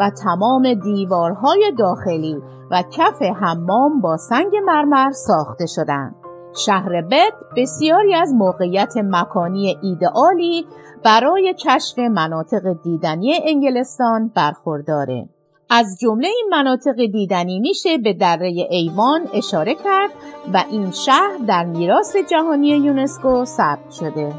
و 0.00 0.10
تمام 0.10 0.74
دیوارهای 0.74 1.72
داخلی 1.78 2.36
و 2.70 2.82
کف 2.82 3.22
حمام 3.22 4.00
با 4.00 4.16
سنگ 4.16 4.56
مرمر 4.64 5.10
ساخته 5.10 5.66
شدند. 5.66 6.14
شهر 6.56 7.02
بت 7.02 7.32
بسیاری 7.56 8.14
از 8.14 8.32
موقعیت 8.32 8.94
مکانی 8.96 9.78
ایدئالی 9.82 10.66
برای 11.04 11.54
کشف 11.58 11.98
مناطق 11.98 12.62
دیدنی 12.84 13.40
انگلستان 13.44 14.30
برخورداره. 14.36 15.28
از 15.70 15.98
جمله 16.00 16.28
این 16.28 16.48
مناطق 16.50 16.96
دیدنی 17.12 17.60
میشه 17.60 17.98
به 17.98 18.12
دره 18.12 18.66
ایوان 18.70 19.20
اشاره 19.34 19.74
کرد 19.74 20.10
و 20.54 20.64
این 20.70 20.90
شهر 20.90 21.36
در 21.48 21.64
میراث 21.64 22.16
جهانی 22.30 22.68
یونسکو 22.68 23.44
ثبت 23.44 23.90
شده. 23.90 24.32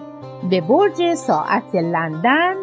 به 0.50 0.62
برج 0.62 1.14
ساعت 1.14 1.76
لندن 1.76 2.56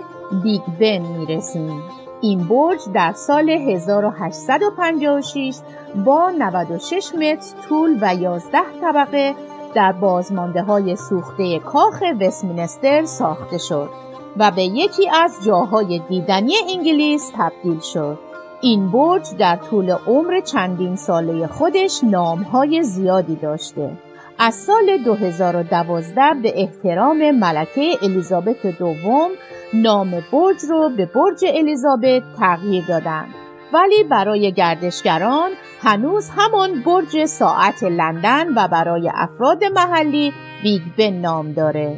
بیگ 0.42 0.62
بن 0.80 1.02
می‌رسیم. 1.18 1.82
این 2.22 2.44
برج 2.44 2.80
در 2.94 3.12
سال 3.12 3.50
1856 3.50 5.56
با 6.04 6.30
96 6.30 7.14
متر 7.14 7.46
طول 7.68 7.98
و 8.00 8.14
11 8.14 8.58
طبقه 8.80 9.34
در 9.74 9.92
بازمانده 9.92 10.62
های 10.62 10.96
سوخته 10.96 11.58
کاخ 11.58 12.02
وستمینستر 12.20 13.04
ساخته 13.04 13.58
شد 13.58 13.88
و 14.36 14.50
به 14.50 14.62
یکی 14.62 15.10
از 15.10 15.38
جاهای 15.46 16.02
دیدنی 16.08 16.54
انگلیس 16.68 17.32
تبدیل 17.36 17.80
شد. 17.80 18.18
این 18.60 18.90
برج 18.90 19.36
در 19.38 19.56
طول 19.56 19.90
عمر 19.90 20.40
چندین 20.40 20.96
ساله 20.96 21.46
خودش 21.46 22.00
نامهای 22.04 22.82
زیادی 22.82 23.36
داشته. 23.36 23.90
از 24.38 24.54
سال 24.54 24.98
2012 25.04 26.20
به 26.42 26.60
احترام 26.60 27.30
ملکه 27.30 27.94
الیزابت 28.02 28.66
دوم 28.66 29.30
نام 29.74 30.10
برج 30.32 30.56
رو 30.70 30.88
به 30.88 31.06
برج 31.06 31.44
الیزابت 31.44 32.22
تغییر 32.38 32.84
دادند 32.88 33.34
ولی 33.72 34.04
برای 34.04 34.52
گردشگران 34.52 35.50
هنوز 35.82 36.30
همان 36.36 36.82
برج 36.82 37.24
ساعت 37.24 37.82
لندن 37.82 38.54
و 38.56 38.68
برای 38.68 39.10
افراد 39.14 39.64
محلی 39.64 40.32
بیگ 40.62 40.82
بن 40.98 41.12
نام 41.12 41.52
داره. 41.52 41.96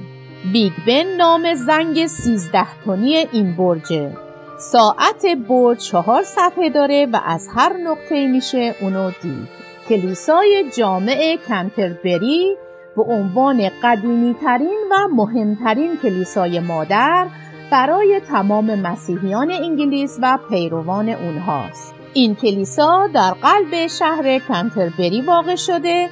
بیگ 0.52 0.72
بن 0.87 1.16
نام 1.16 1.54
زنگ 1.54 2.06
13 2.06 2.66
تنی 2.84 3.14
این 3.14 3.56
برجه. 3.56 4.10
ساعت 4.58 5.26
برج 5.48 5.78
چهار 5.78 6.22
صفحه 6.22 6.70
داره 6.70 7.06
و 7.12 7.20
از 7.26 7.48
هر 7.56 7.72
نقطه 7.72 8.26
میشه 8.26 8.74
اونو 8.80 9.10
دید. 9.22 9.48
کلیسای 9.88 10.64
جامع 10.76 11.38
کنتربری 11.48 12.56
به 12.96 13.02
عنوان 13.02 13.70
قدیمی 13.82 14.34
ترین 14.34 14.78
و 14.90 15.08
مهمترین 15.14 15.96
کلیسای 16.02 16.60
مادر 16.60 17.26
برای 17.74 18.20
تمام 18.28 18.74
مسیحیان 18.74 19.50
انگلیس 19.50 20.18
و 20.22 20.38
پیروان 20.48 21.08
اونهاست. 21.08 21.94
این 22.12 22.34
کلیسا 22.34 23.06
در 23.06 23.30
قلب 23.30 23.87
شهر 23.87 24.38
کنتربری 24.38 25.20
واقع 25.20 25.56
شده 25.56 26.08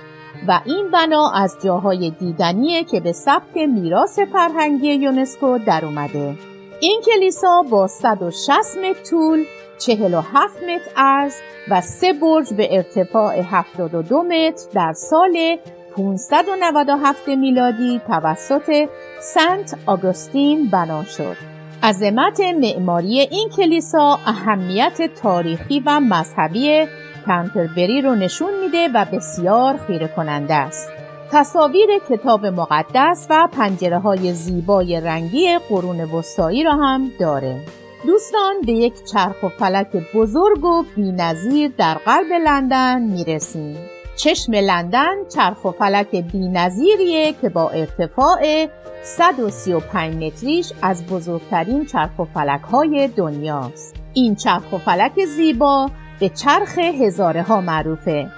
و 0.48 0.60
این 0.64 0.90
بنا 0.90 1.30
از 1.30 1.56
جاهای 1.64 2.10
دیدنیه 2.10 2.84
که 2.84 3.00
به 3.00 3.12
ثبت 3.12 3.56
میراث 3.56 4.18
فرهنگی 4.18 4.94
یونسکو 4.94 5.58
در 5.58 5.84
اومده. 5.84 6.34
این 6.80 7.00
کلیسا 7.06 7.62
با 7.62 7.86
160 7.86 8.78
متر 8.78 9.02
طول 9.10 9.44
47 9.78 10.56
متر 10.62 10.90
عرض 10.96 11.34
و 11.70 11.80
سه 11.80 12.12
برج 12.12 12.54
به 12.54 12.76
ارتفاع 12.76 13.40
72 13.40 14.22
متر 14.22 14.64
در 14.74 14.92
سال 14.92 15.56
597 15.96 17.28
میلادی 17.28 18.00
توسط 18.06 18.88
سنت 19.20 19.74
آگوستین 19.86 20.70
بنا 20.70 21.04
شد. 21.04 21.51
عظمت 21.84 22.40
معماری 22.40 23.20
این 23.20 23.48
کلیسا 23.48 24.18
اهمیت 24.26 25.14
تاریخی 25.22 25.82
و 25.86 26.00
مذهبی 26.00 26.86
کنتربری 27.26 28.02
رو 28.02 28.14
نشون 28.14 28.50
میده 28.64 28.88
و 28.94 29.04
بسیار 29.12 29.76
خیره 29.76 30.08
کننده 30.08 30.54
است. 30.54 30.88
تصاویر 31.32 31.88
کتاب 32.10 32.46
مقدس 32.46 33.26
و 33.30 33.48
پنجره 33.52 33.98
های 33.98 34.32
زیبای 34.32 35.00
رنگی 35.00 35.58
قرون 35.68 36.00
وسطایی 36.00 36.64
را 36.64 36.72
هم 36.72 37.10
داره. 37.20 37.60
دوستان 38.06 38.54
به 38.66 38.72
یک 38.72 38.94
چرخ 39.12 39.42
و 39.42 39.48
فلک 39.48 39.88
بزرگ 40.14 40.64
و 40.64 40.84
بینظیر 40.96 41.72
در 41.78 41.94
قلب 41.94 42.32
لندن 42.44 43.02
می‌رسیم. 43.02 43.76
چشم 44.16 44.54
لندن 44.54 45.14
چرخ 45.34 45.64
و 45.64 45.70
فلک 45.70 46.16
بینظیریه 46.16 47.32
که 47.32 47.48
با 47.48 47.70
ارتفاع 47.70 48.66
135 49.02 50.24
متریش 50.24 50.72
از 50.82 51.06
بزرگترین 51.06 51.86
چرخ 51.86 52.18
و 52.18 52.24
فلک 52.24 52.60
های 52.60 53.08
دنیاست. 53.08 53.96
این 54.14 54.34
چرخ 54.34 54.72
و 54.72 54.78
فلک 54.78 55.24
زیبا 55.24 55.90
به 56.20 56.28
چرخ 56.28 56.78
هزاره 56.78 57.42
ها 57.42 57.60
معروفه 57.60 58.28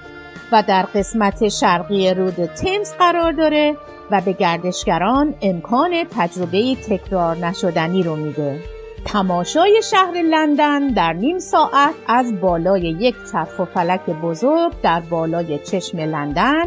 و 0.52 0.62
در 0.62 0.82
قسمت 0.82 1.48
شرقی 1.48 2.14
رود 2.14 2.46
تمز 2.46 2.92
قرار 2.98 3.32
داره 3.32 3.76
و 4.10 4.20
به 4.20 4.32
گردشگران 4.32 5.34
امکان 5.42 6.04
تجربه 6.10 6.74
تکرار 6.74 7.36
نشدنی 7.36 8.02
رو 8.02 8.16
میده. 8.16 8.73
تماشای 9.04 9.82
شهر 9.90 10.22
لندن 10.22 10.88
در 10.88 11.12
نیم 11.12 11.38
ساعت 11.38 11.94
از 12.08 12.40
بالای 12.40 12.80
یک 12.80 13.14
چرخ 13.32 13.58
و 13.58 13.64
فلک 13.64 14.00
بزرگ 14.10 14.72
در 14.82 15.00
بالای 15.00 15.58
چشم 15.58 15.98
لندن 15.98 16.64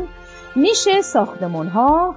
میشه 0.55 1.01
ساختمون 1.01 1.67
ها، 1.67 2.15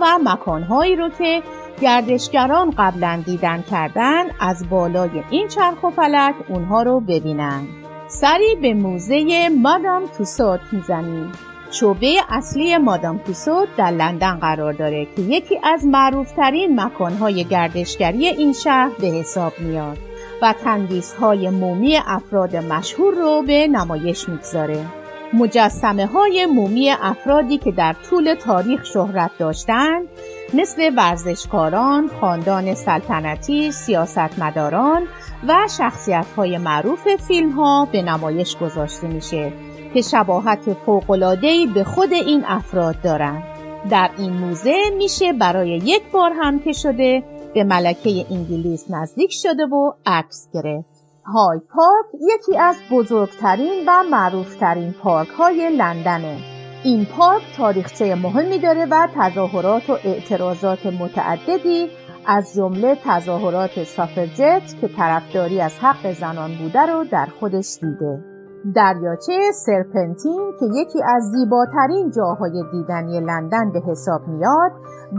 و 0.00 0.18
مکان 0.24 0.62
هایی 0.62 0.96
رو 0.96 1.08
که 1.08 1.42
گردشگران 1.80 2.74
قبلا 2.78 3.22
دیدن 3.26 3.64
کردن 3.70 4.24
از 4.40 4.68
بالای 4.70 5.22
این 5.30 5.48
چرخ 5.48 5.84
و 5.84 5.90
فلک 5.90 6.34
اونها 6.48 6.82
رو 6.82 7.00
ببینن. 7.00 7.66
سری 8.08 8.56
به 8.62 8.74
موزه 8.74 9.48
مادام 9.48 10.02
توسات 10.18 10.60
می‌زنیم. 10.72 11.32
شعبه 11.70 12.14
اصلی 12.28 12.76
مادام 12.76 13.18
توسود 13.18 13.68
در 13.76 13.90
لندن 13.90 14.34
قرار 14.34 14.72
داره 14.72 15.06
که 15.16 15.22
یکی 15.22 15.60
از 15.62 15.86
معروفترین 15.86 16.80
مکانهای 16.80 17.44
گردشگری 17.44 18.26
این 18.26 18.52
شهر 18.52 18.90
به 19.00 19.06
حساب 19.06 19.52
میاد 19.58 19.98
و 20.42 20.54
تندیس 20.64 21.14
های 21.14 21.50
مومی 21.50 21.96
افراد 22.06 22.56
مشهور 22.56 23.14
رو 23.14 23.42
به 23.46 23.66
نمایش 23.66 24.28
می‌گذاره. 24.28 24.84
مجسمه 25.32 26.06
های 26.06 26.46
مومی 26.46 26.90
افرادی 26.90 27.58
که 27.58 27.72
در 27.72 27.96
طول 28.10 28.34
تاریخ 28.34 28.84
شهرت 28.84 29.30
داشتند 29.38 30.08
مثل 30.54 30.90
ورزشکاران، 30.96 32.10
خاندان 32.20 32.74
سلطنتی، 32.74 33.72
سیاستمداران 33.72 35.02
و 35.48 35.68
شخصیت 35.78 36.26
های 36.36 36.58
معروف 36.58 37.16
فیلم 37.28 37.50
ها 37.50 37.88
به 37.92 38.02
نمایش 38.02 38.56
گذاشته 38.56 39.06
میشه 39.06 39.52
که 39.94 40.02
شباهت 40.02 40.72
فوقلادهی 40.86 41.66
به 41.66 41.84
خود 41.84 42.12
این 42.12 42.44
افراد 42.46 43.00
دارند. 43.02 43.42
در 43.90 44.10
این 44.18 44.32
موزه 44.32 44.76
میشه 44.98 45.32
برای 45.32 45.68
یک 45.68 46.02
بار 46.12 46.32
هم 46.40 46.60
که 46.60 46.72
شده 46.72 47.22
به 47.54 47.64
ملکه 47.64 48.26
انگلیس 48.30 48.84
نزدیک 48.90 49.30
شده 49.32 49.66
و 49.66 49.92
عکس 50.06 50.48
گرفت. 50.54 50.88
های 51.34 51.60
پارک 51.74 52.06
یکی 52.14 52.58
از 52.58 52.76
بزرگترین 52.90 53.84
و 53.86 54.02
معروفترین 54.10 54.92
پارک 54.92 55.28
های 55.28 55.70
لندنه. 55.76 56.38
این 56.84 57.04
پارک 57.04 57.42
تاریخچه 57.56 58.14
مهمی 58.14 58.58
داره 58.58 58.86
و 58.90 59.08
تظاهرات 59.16 59.90
و 59.90 59.92
اعتراضات 60.04 60.86
متعددی 60.86 61.88
از 62.26 62.54
جمله 62.54 62.98
تظاهرات 63.04 63.84
سافرجت 63.84 64.62
که 64.80 64.88
طرفداری 64.88 65.60
از 65.60 65.78
حق 65.78 66.12
زنان 66.12 66.54
بوده 66.54 66.80
رو 66.80 67.04
در 67.04 67.28
خودش 67.40 67.78
دیده. 67.80 68.27
دریاچه 68.74 69.52
سرپنتین 69.52 70.52
که 70.60 70.66
یکی 70.74 71.02
از 71.02 71.22
زیباترین 71.22 72.10
جاهای 72.10 72.64
دیدنی 72.72 73.20
لندن 73.20 73.72
به 73.72 73.80
حساب 73.80 74.28
میاد 74.28 74.72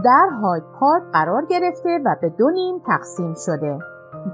در 0.06 0.30
هاید 0.42 0.64
پارک 0.80 1.04
قرار 1.14 1.46
گرفته 1.46 2.00
و 2.06 2.16
به 2.22 2.30
دو 2.30 2.50
نیم 2.50 2.82
تقسیم 2.88 3.34
شده. 3.46 3.80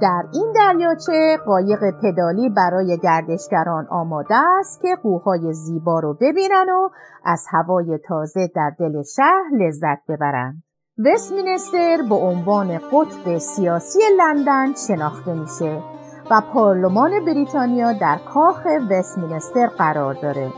در 0.01 0.23
این 0.33 0.53
دریاچه 0.55 1.37
قایق 1.45 1.79
پدالی 2.01 2.49
برای 2.49 2.99
گردشگران 3.03 3.87
آماده 3.89 4.35
است 4.59 4.81
که 4.81 4.95
قوهای 5.03 5.53
زیبا 5.53 5.99
رو 5.99 6.13
ببینن 6.13 6.69
و 6.69 6.89
از 7.25 7.45
هوای 7.51 7.99
تازه 8.07 8.47
در 8.55 8.71
دل 8.79 9.03
شهر 9.03 9.43
لذت 9.51 9.99
ببرند. 10.09 10.63
وستمینستر 10.97 11.97
به 12.09 12.15
عنوان 12.15 12.77
قطب 12.77 13.37
سیاسی 13.37 13.99
لندن 14.17 14.73
شناخته 14.87 15.33
میشه 15.33 15.81
و 16.31 16.41
پارلمان 16.53 17.25
بریتانیا 17.25 17.93
در 17.93 18.17
کاخ 18.33 18.65
وستمینستر 18.89 19.67
قرار 19.67 20.13
داره. 20.13 20.51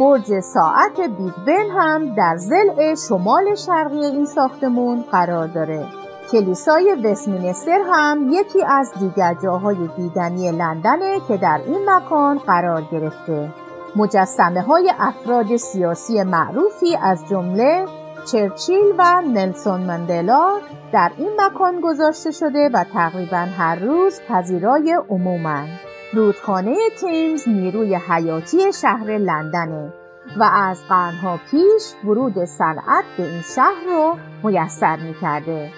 برج 0.00 0.40
ساعت 0.40 1.00
بیگ 1.00 1.32
بن 1.46 1.70
هم 1.78 2.14
در 2.14 2.36
زل 2.36 2.94
شمال 3.08 3.54
شرقی 3.54 4.04
این 4.04 4.26
ساختمون 4.26 5.04
قرار 5.12 5.46
داره. 5.46 5.86
کلیسای 6.32 6.96
وستمینستر 7.04 7.78
هم 7.92 8.28
یکی 8.30 8.64
از 8.64 8.92
دیگر 9.00 9.34
جاهای 9.42 9.88
دیدنی 9.96 10.52
لندنه 10.52 11.20
که 11.28 11.36
در 11.36 11.60
این 11.66 11.90
مکان 11.90 12.38
قرار 12.38 12.82
گرفته. 12.92 13.48
مجسمه 13.96 14.62
های 14.62 14.92
افراد 14.98 15.56
سیاسی 15.56 16.22
معروفی 16.22 16.96
از 17.02 17.28
جمله 17.28 17.86
چرچیل 18.24 18.94
و 18.98 19.22
نلسون 19.22 19.80
مندلا 19.80 20.58
در 20.92 21.10
این 21.16 21.30
مکان 21.40 21.80
گذاشته 21.80 22.30
شده 22.30 22.70
و 22.74 22.84
تقریبا 22.84 23.36
هر 23.36 23.76
روز 23.76 24.20
پذیرای 24.28 24.98
عمومن. 25.08 25.66
رودخانه 26.12 26.76
تیمز 27.00 27.48
نیروی 27.48 27.94
حیاتی 27.94 28.72
شهر 28.72 29.18
لندنه 29.18 29.92
و 30.36 30.42
از 30.42 30.78
قرنها 30.88 31.38
پیش 31.50 31.94
ورود 32.04 32.44
صنعت 32.44 33.04
به 33.16 33.22
این 33.22 33.42
شهر 33.54 33.84
رو 33.86 34.16
میسر 34.44 34.96
می‌کرده. 34.96 35.70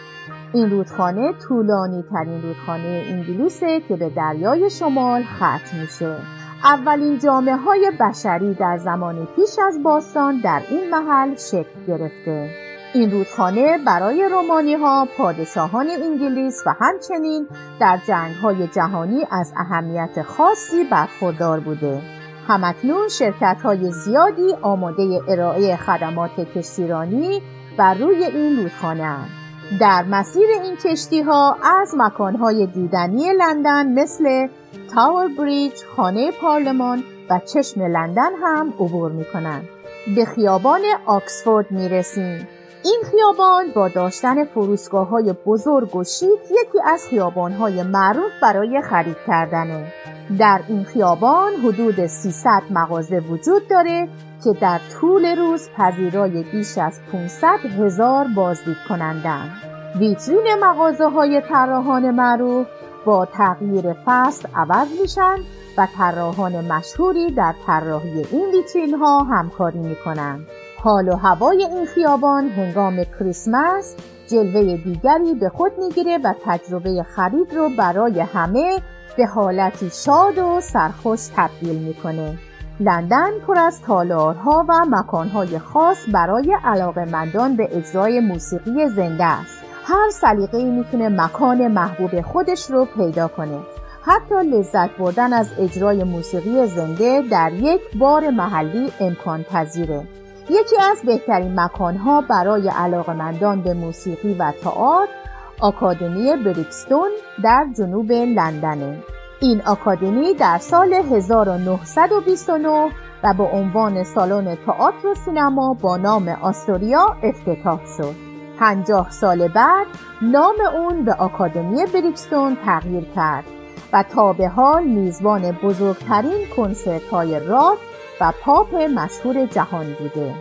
این 0.55 0.71
رودخانه 0.71 1.33
طولانی 1.33 2.05
ترین 2.11 2.43
رودخانه 2.43 3.05
انگلیسه 3.09 3.81
که 3.81 3.97
به 3.97 4.11
دریای 4.11 4.71
شمال 4.71 5.23
ختم 5.23 5.81
میشه. 5.81 6.17
اولین 6.65 7.19
جامعه 7.19 7.57
های 7.57 7.93
بشری 8.01 8.55
در 8.55 8.79
زمان 8.79 9.29
پیش 9.37 9.59
از 9.67 9.83
باستان 9.83 10.41
در 10.41 10.63
این 10.71 10.91
محل 10.91 11.35
شکل 11.35 11.85
گرفته. 11.87 12.51
این 12.95 13.11
رودخانه 13.11 13.79
برای 13.79 14.29
رومانی 14.29 14.75
ها 14.75 15.09
پادشاهان 15.19 15.91
انگلیس 15.91 16.63
و 16.67 16.75
همچنین 16.81 17.49
در 17.81 17.99
جنگ 18.07 18.35
های 18.35 18.67
جهانی 18.67 19.27
از 19.31 19.53
اهمیت 19.57 20.23
خاصی 20.23 20.85
برخوردار 20.85 21.61
بوده. 21.61 22.03
همکنون 22.49 23.09
شرکت 23.09 23.57
های 23.63 23.93
زیادی 23.93 24.55
آماده 24.63 25.21
ارائه 25.29 25.77
خدمات 25.77 26.41
کشتیرانی 26.41 27.43
بر 27.79 27.95
روی 27.95 28.25
این 28.25 28.57
رودخانه 28.57 29.05
هستند. 29.05 29.42
در 29.81 30.03
مسیر 30.03 30.47
این 30.63 30.77
کشتی 30.77 31.21
ها 31.21 31.57
از 31.81 31.95
مکان 31.97 32.37
های 32.37 32.67
دیدنی 32.67 33.33
لندن 33.33 33.93
مثل 33.93 34.49
تاور 34.95 35.29
بریج، 35.39 35.73
خانه 35.97 36.31
پارلمان 36.41 37.03
و 37.31 37.41
چشم 37.55 37.83
لندن 37.83 38.31
هم 38.43 38.75
عبور 38.81 39.13
می 39.13 39.25
کنند. 39.33 39.69
به 40.17 40.25
خیابان 40.25 40.81
آکسفورد 41.07 41.71
می 41.71 41.89
رسیم. 41.89 42.49
این 42.85 43.03
خیابان 43.11 43.65
با 43.75 43.89
داشتن 43.89 44.45
فروشگاه 44.45 45.09
های 45.09 45.35
بزرگ 45.47 45.97
و 45.97 46.05
شیک 46.05 46.41
یکی 46.51 46.79
از 46.85 47.07
خیابان 47.11 47.53
های 47.53 47.83
معروف 47.83 48.33
برای 48.43 48.83
خرید 48.83 49.17
کردنه. 49.27 49.93
در 50.39 50.61
این 50.69 50.85
خیابان 50.85 51.53
حدود 51.53 52.07
300 52.07 52.63
مغازه 52.71 53.21
وجود 53.21 53.69
داره 53.69 54.09
که 54.45 54.53
در 54.61 54.81
طول 55.01 55.37
روز 55.37 55.69
پذیرای 55.77 56.43
بیش 56.43 56.79
از 56.79 57.01
500 57.13 57.47
هزار 57.79 58.27
بازدید 58.37 58.77
کنندن. 58.89 59.51
ویترین 59.99 60.47
مغازه 60.63 61.09
های 61.09 61.41
طراحان 61.41 62.11
معروف 62.11 62.67
با 63.05 63.27
تغییر 63.27 63.93
فصل 64.05 64.49
عوض 64.55 64.89
میشن 65.01 65.37
و 65.79 65.87
طراحان 65.99 66.73
مشهوری 66.73 67.31
در 67.31 67.55
طراحی 67.67 68.27
این 68.31 68.51
ویترین 68.51 68.95
ها 68.95 69.23
همکاری 69.23 69.79
می‌کنند. 69.79 70.47
حال 70.79 71.09
و 71.09 71.17
هوای 71.17 71.65
این 71.65 71.87
خیابان 71.87 72.49
هنگام 72.49 73.05
کریسمس 73.05 73.97
جلوه 74.31 74.77
دیگری 74.77 75.35
به 75.35 75.49
خود 75.49 75.73
می‌گیره 75.79 76.19
و 76.25 76.35
تجربه 76.45 77.03
خرید 77.03 77.55
رو 77.55 77.69
برای 77.79 78.21
همه 78.21 78.79
به 79.17 79.27
حالتی 79.27 79.91
شاد 79.91 80.39
و 80.39 80.61
سرخوش 80.61 81.21
تبدیل 81.37 81.79
می‌کنه. 81.79 82.39
لندن 82.81 83.31
پر 83.47 83.59
از 83.59 83.83
تالارها 83.83 84.65
و 84.69 84.73
مکانهای 84.89 85.59
خاص 85.59 85.99
برای 86.13 86.57
علاقمندان 86.65 87.57
به 87.57 87.69
اجرای 87.73 88.21
موسیقی 88.21 88.89
زنده 88.89 89.25
است. 89.25 89.63
هر 89.85 90.11
سلیقه 90.11 90.65
می‌تونه 90.65 91.09
مکان 91.09 91.69
محبوب 91.69 92.21
خودش 92.21 92.71
رو 92.71 92.85
پیدا 92.97 93.29
کنه. 93.29 93.59
حتی 94.05 94.35
لذت 94.35 94.91
بردن 94.99 95.33
از 95.33 95.51
اجرای 95.59 96.05
موسیقی 96.05 96.67
زنده 96.67 97.23
در 97.31 97.53
یک 97.53 97.81
بار 97.99 98.31
محلی 98.31 98.93
امکان 99.01 99.43
پذیره. 99.43 100.03
یکی 100.51 100.77
از 100.91 101.03
بهترین 101.07 101.61
مکانها 101.61 102.21
برای 102.21 102.69
علاقمندان 102.69 103.63
به 103.63 103.75
موسیقی 103.75 104.35
و 104.35 104.53
تئاتر 104.65 105.13
آکادمی 105.61 106.37
بریکستون 106.45 107.11
در 107.43 107.67
جنوب 107.77 108.13
لندنه. 108.13 108.99
این 109.41 109.63
آکادمی 109.67 110.35
در 110.35 110.59
سال 110.59 110.93
1929 110.95 112.91
و 113.25 113.35
به 113.35 113.43
عنوان 113.43 114.05
سالن 114.05 114.57
تئاتر 114.67 115.09
و 115.09 115.15
سینما 115.15 115.75
با 115.75 115.97
نام 115.97 116.29
آستوریا 116.29 117.17
افتتاح 117.23 117.81
شد. 117.97 118.15
پنجاه 118.59 119.11
سال 119.11 119.49
بعد 119.49 119.87
نام 120.23 120.57
اون 120.75 121.05
به 121.05 121.15
آکادمی 121.15 121.87
بریکستون 121.95 122.57
تغییر 122.65 123.05
کرد 123.17 123.45
و 123.93 124.05
تا 124.15 124.33
به 124.33 124.49
حال 124.49 124.85
میزبان 124.85 125.53
بزرگترین 125.53 126.47
کنسرت 126.57 127.03
های 127.03 127.41
راک 127.41 127.79
و 128.21 128.33
پاپ 128.43 128.75
مشهور 128.75 129.47
جهان 129.47 129.87
بوده. 129.99 130.35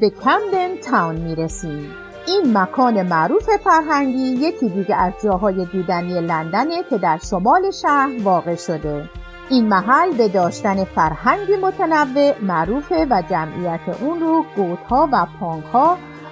به 0.00 0.10
کمدن 0.10 0.76
تاون 0.90 1.16
می‌رسیم. 1.16 1.90
این 2.26 2.58
مکان 2.58 3.02
معروف 3.02 3.50
فرهنگی 3.64 4.46
یکی 4.46 4.68
دیگه 4.68 4.96
از 4.96 5.12
جاهای 5.24 5.66
دیدنی 5.72 6.20
لندنه 6.20 6.82
که 6.90 6.98
در 6.98 7.18
شمال 7.30 7.70
شهر 7.70 8.10
واقع 8.22 8.54
شده. 8.54 9.08
این 9.50 9.68
محل 9.68 10.12
به 10.12 10.28
داشتن 10.28 10.84
فرهنگی 10.84 11.56
متنوع 11.56 12.34
معروفه 12.42 13.06
و 13.10 13.22
جمعیت 13.30 13.80
اون 14.00 14.20
رو 14.20 14.44
گوتها 14.56 15.08
و 15.12 15.26
پانک 15.40 15.74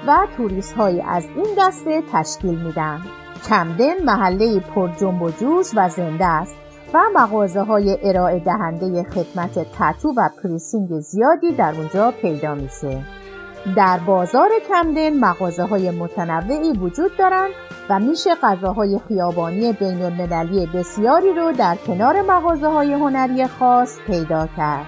و 0.06 0.26
توریست 0.36 0.72
های 0.72 1.00
از 1.00 1.24
این 1.36 1.48
دسته 1.58 2.02
تشکیل 2.12 2.58
میدن. 2.58 3.00
کمدن 3.48 4.02
محله 4.04 4.60
پر 4.60 4.88
جنب 4.88 5.22
و 5.22 5.30
جوش 5.30 5.66
و 5.74 5.88
زنده 5.88 6.26
است 6.26 6.56
و 6.94 7.00
مغازه 7.14 7.60
های 7.60 7.98
ارائه 8.02 8.38
دهنده 8.38 9.02
خدمت 9.02 9.58
تتو 9.78 10.12
و 10.16 10.28
پریسینگ 10.42 11.00
زیادی 11.00 11.52
در 11.52 11.74
اونجا 11.76 12.10
پیدا 12.10 12.54
میشه. 12.54 13.19
در 13.76 13.98
بازار 14.06 14.50
کمدن 14.68 15.18
مغازه 15.18 15.62
های 15.62 15.90
متنوعی 15.90 16.72
وجود 16.72 17.16
دارند 17.16 17.50
و 17.90 17.98
میشه 17.98 18.34
غذاهای 18.34 19.00
خیابانی 19.08 19.72
بین 19.72 20.02
المللی 20.02 20.66
بسیاری 20.66 21.32
رو 21.32 21.52
در 21.52 21.76
کنار 21.86 22.22
مغازه 22.22 22.66
های 22.68 22.92
هنری 22.92 23.46
خاص 23.46 23.98
پیدا 24.06 24.48
کرد. 24.56 24.86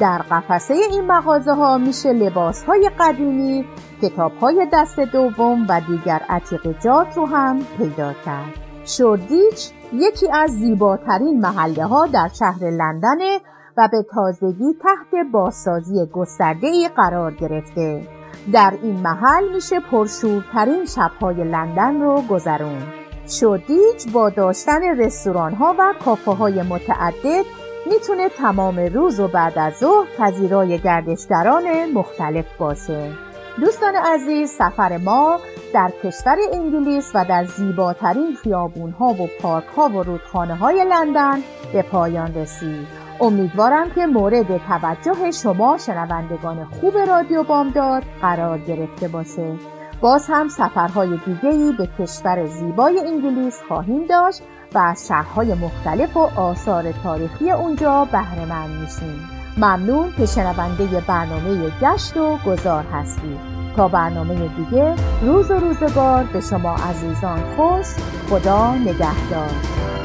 در 0.00 0.18
قفسه 0.30 0.74
این 0.74 1.06
مغازه 1.06 1.52
ها 1.52 1.78
میشه 1.78 2.12
لباس 2.12 2.64
های 2.64 2.90
قدیمی 2.98 3.64
کتاب 4.02 4.32
های 4.40 4.66
دست 4.72 5.00
دوم 5.00 5.66
و 5.68 5.80
دیگر 5.80 6.20
عتیقجات 6.28 7.16
رو 7.16 7.26
هم 7.26 7.58
پیدا 7.78 8.12
کرد 8.12 8.54
شوردیچ 8.84 9.70
یکی 9.92 10.30
از 10.32 10.50
زیباترین 10.50 11.40
محله 11.40 11.84
ها 11.84 12.06
در 12.06 12.28
شهر 12.38 12.70
لندنه 12.70 13.40
و 13.78 13.88
به 13.92 14.02
تازگی 14.02 14.74
تحت 14.82 15.26
بازسازی 15.32 16.06
گسترده 16.12 16.88
قرار 16.88 17.34
گرفته. 17.34 18.08
در 18.52 18.74
این 18.82 19.00
محل 19.00 19.54
میشه 19.54 19.80
پرشورترین 19.80 20.84
شبهای 20.84 21.44
لندن 21.44 22.00
رو 22.00 22.22
گذرون. 22.30 22.82
شودیچ 23.26 24.12
با 24.12 24.30
داشتن 24.30 24.82
رستوران 24.82 25.54
ها 25.54 25.74
و 25.78 25.94
کافه 26.04 26.30
های 26.30 26.62
متعدد 26.62 27.44
می‌تونه 27.86 28.28
تمام 28.28 28.78
روز 28.78 29.20
و 29.20 29.28
بعد 29.28 29.58
از 29.58 29.74
ظهر 29.74 30.06
پذیرای 30.18 30.78
گردشگران 30.78 31.92
مختلف 31.94 32.56
باشه. 32.58 33.12
دوستان 33.60 33.94
عزیز 33.94 34.50
سفر 34.50 34.96
ما 34.96 35.38
در 35.74 35.92
کشور 36.02 36.36
انگلیس 36.52 37.10
و 37.14 37.24
در 37.24 37.44
زیباترین 37.44 38.34
خیابون 38.42 38.90
ها 38.90 39.06
و 39.06 39.28
پارک 39.42 39.66
ها 39.76 39.88
و 39.88 40.02
رودخانه 40.02 40.56
های 40.56 40.84
لندن 40.84 41.38
به 41.72 41.82
پایان 41.82 42.34
رسید. 42.34 43.07
امیدوارم 43.20 43.90
که 43.90 44.06
مورد 44.06 44.58
توجه 44.66 45.30
شما 45.30 45.78
شنوندگان 45.78 46.64
خوب 46.64 46.98
رادیو 46.98 47.42
بامداد 47.42 48.02
قرار 48.20 48.58
گرفته 48.58 49.08
باشه. 49.08 49.54
باز 50.00 50.26
هم 50.28 50.48
سفرهای 50.48 51.18
دیگهی 51.26 51.72
به 51.72 51.88
کشور 51.98 52.46
زیبای 52.46 53.00
انگلیس 53.06 53.60
خواهیم 53.68 54.06
داشت 54.06 54.42
و 54.74 54.78
از 54.78 55.08
شهرهای 55.08 55.54
مختلف 55.54 56.16
و 56.16 56.20
آثار 56.36 56.92
تاریخی 56.92 57.50
اونجا 57.50 58.04
بهره 58.12 58.44
مند 58.44 58.80
میشیم. 58.80 59.28
ممنون 59.56 60.12
که 60.16 60.26
شنونده 60.26 61.02
برنامه 61.08 61.70
گشت 61.82 62.16
و 62.16 62.38
گذار 62.46 62.84
هستید. 62.84 63.38
تا 63.76 63.88
برنامه 63.88 64.34
دیگه 64.48 64.94
روز 65.22 65.50
و 65.50 65.54
روزگار 65.54 66.24
به 66.24 66.40
شما 66.40 66.74
عزیزان 66.74 67.40
خوش. 67.56 67.86
خدا 68.30 68.74
نگهدار. 68.74 69.97